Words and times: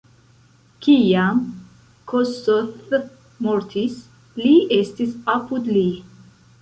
Kiam 0.85 1.43
Kossuth 2.13 2.95
mortis, 3.49 4.01
li 4.43 4.55
estis 4.79 5.13
apud 5.35 5.71
li. 5.77 5.89